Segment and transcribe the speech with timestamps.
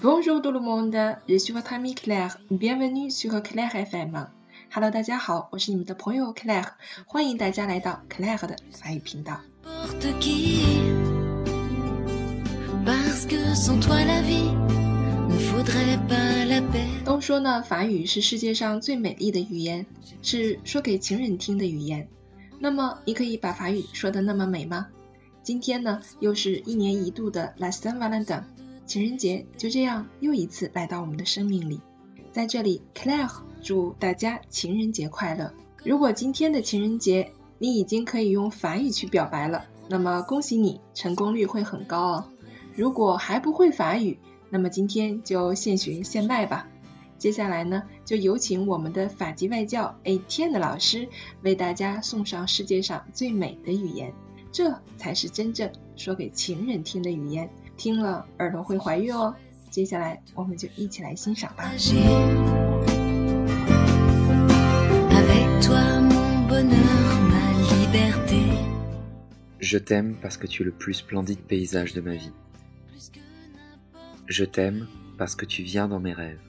[0.00, 0.96] Bonjour tout le monde,
[1.28, 2.38] je suis votre amie Claire.
[2.52, 4.28] Bienvenue sur Claire FM.
[4.72, 6.68] Hello，大家好，我是你们的朋友 Claire，
[7.04, 9.40] 欢迎大家来到 Claire 的法语频道。
[17.04, 19.84] 都说呢，法语是世界上最美丽的语言，
[20.22, 22.06] 是说给情人听的语言。
[22.60, 24.86] 那么，你可以把法语说的那么美吗？
[25.46, 28.42] 今天呢，又是一年一度的 La Saint Valentin，
[28.84, 31.80] 情人节就这样又一次来到我们的生命里。
[32.32, 33.30] 在这里，Claire
[33.62, 35.54] 祝大家情人节快乐。
[35.84, 42.24] 如果今天的情人节你已经可以用法语去表白了，那么恭喜你，成功率会很高哦。
[42.74, 44.18] 如果还不会法语，
[44.50, 46.66] 那么今天就现学现卖吧。
[47.18, 51.08] 接下来呢，就有请我们的法籍外教 A 天的老师
[51.42, 54.12] 为大家送上世界上最美的语言，
[54.55, 59.33] 这才是真正说给情人听的语言，听了耳朵会怀孕哦。
[59.69, 61.71] 接下来我们就一起来欣赏吧。
[65.09, 68.41] Avec toi, mon bonheur, ma liberté.
[69.59, 72.33] Je t'aime parce que tu es le plus splendide paysage de ma vie.
[74.27, 76.41] Je t'aime parce que tu viens dans mes rêves.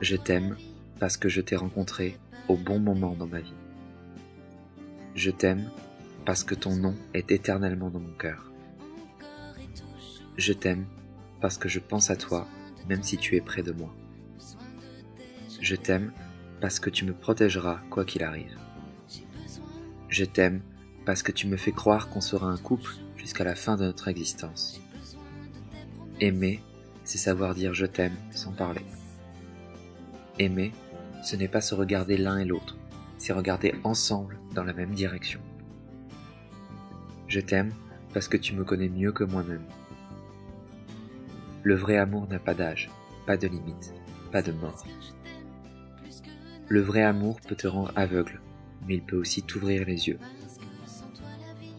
[0.00, 0.56] Je t'aime
[0.98, 2.18] parce que je t'ai rencontré
[2.48, 3.54] au bon moment dans ma vie.
[5.14, 5.70] Je t'aime
[6.27, 8.51] parce que ton nom est éternellement dans mon cœur.
[10.35, 10.85] Je t'aime
[11.39, 12.49] parce que je pense à toi
[12.89, 13.95] même si tu es près de moi.
[15.61, 16.11] Je t'aime
[16.59, 18.57] parce que tu me protégeras quoi qu'il arrive.
[20.09, 20.59] Je t'aime
[21.05, 24.09] parce que tu me fais croire qu'on sera un couple jusqu'à la fin de notre
[24.09, 24.81] existence.
[26.19, 26.61] Aimer,
[27.05, 28.83] c'est savoir dire je t'aime sans parler.
[30.39, 30.73] Aimer,
[31.23, 32.75] ce n'est pas se regarder l'un et l'autre,
[33.17, 35.39] c'est regarder ensemble dans la même direction.
[37.27, 37.73] Je t'aime
[38.13, 39.65] parce que tu me connais mieux que moi-même.
[41.63, 42.89] Le vrai amour n'a pas d'âge,
[43.25, 43.93] pas de limite,
[44.31, 44.85] pas de mort.
[46.69, 48.41] Le vrai amour peut te rendre aveugle,
[48.87, 50.19] mais il peut aussi t'ouvrir les yeux.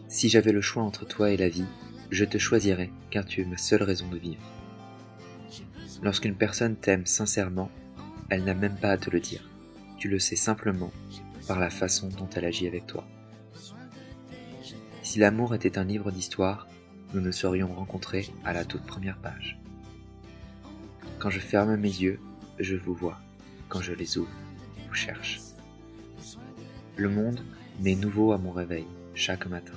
[0.07, 1.65] Si j'avais le choix entre toi et la vie,
[2.11, 4.41] je te choisirais car tu es ma seule raison de vivre.
[6.01, 7.71] Lorsqu'une personne t'aime sincèrement,
[8.29, 9.49] elle n'a même pas à te le dire.
[9.97, 10.91] Tu le sais simplement
[11.47, 13.05] par la façon dont elle agit avec toi.
[15.01, 16.67] Si l'amour était un livre d'histoire,
[17.13, 19.59] nous ne serions rencontrés à la toute première page.
[21.17, 22.19] Quand je ferme mes yeux,
[22.59, 23.19] je vous vois.
[23.67, 24.31] Quand je les ouvre,
[24.77, 25.41] je vous cherche.
[26.95, 27.41] Le monde
[27.79, 29.73] m'est nouveau à mon réveil, chaque matin.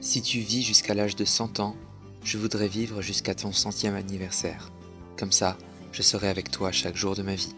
[0.00, 1.76] Si tu vis jusqu'à l'âge de 100 ans,
[2.24, 4.70] je voudrais vivre jusqu'à ton centième anniversaire.
[5.16, 5.56] Comme ça,
[5.92, 7.54] je serai avec toi chaque jour de ma vie.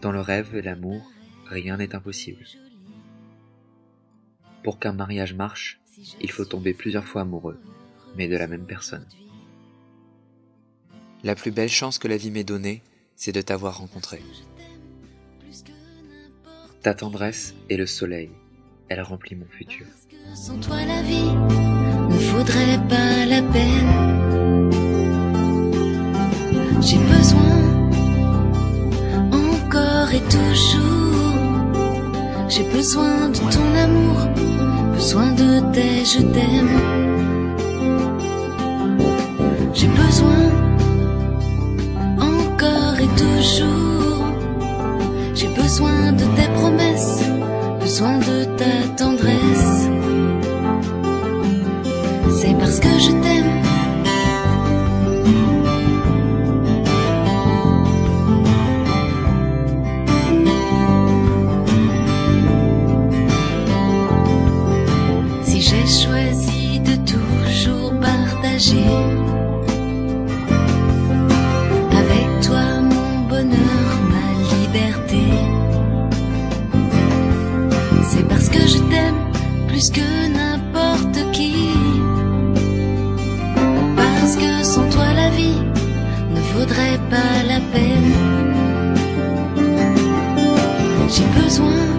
[0.00, 1.02] Dans le rêve et l'amour,
[1.46, 2.44] rien n'est impossible.
[4.66, 5.78] Pour qu'un mariage marche,
[6.20, 7.56] il faut tomber plusieurs fois amoureux,
[8.16, 9.06] mais de la même personne.
[11.22, 12.82] La plus belle chance que la vie m'ait donnée,
[13.14, 14.20] c'est de t'avoir rencontré.
[16.82, 18.32] Ta tendresse est le soleil,
[18.88, 19.86] elle remplit mon futur.
[20.34, 21.32] Sans toi la vie
[22.10, 24.70] ne faudrait pas la peine.
[26.82, 27.78] J'ai besoin
[29.30, 30.95] encore et toujours.
[32.48, 34.28] J'ai besoin de ton amour,
[34.94, 36.78] besoin de tes je t'aime.
[39.74, 40.42] J'ai besoin
[42.18, 44.24] encore et toujours.
[45.34, 47.22] J'ai besoin de tes promesses,
[47.80, 49.35] besoin de ta tendresse.
[79.76, 81.68] Plus que n'importe qui.
[83.94, 85.60] Parce que sans toi la vie
[86.34, 88.12] ne vaudrait pas la peine.
[91.12, 91.95] J'ai besoin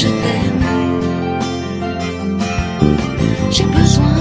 [0.00, 0.66] je t'aime.
[3.50, 4.20] J'ai besoin,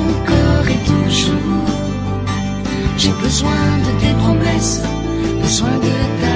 [0.00, 1.68] encore et toujours.
[2.98, 4.82] J'ai besoin de tes promesses,
[5.42, 6.33] besoin de ta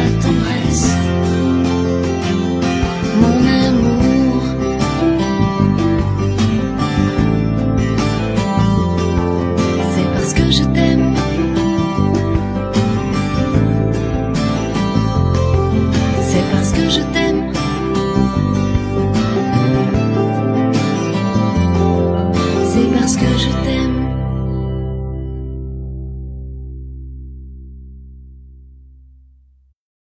[23.20, 24.07] que je t'aime.